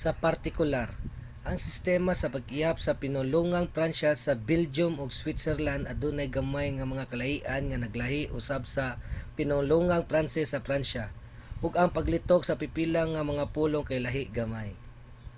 [0.00, 0.88] sa partikular
[1.48, 7.08] ang sistema sa pag-ihap sa pinulungang pransya sa belgium ug switzerland adunay gamay nga mga
[7.12, 8.84] kalahian nga naglahi usab sa
[9.36, 11.04] pinulungang pranses sa pransya
[11.64, 14.70] ug ang paglitok sa pipila nga mga pulong kay lahi gamay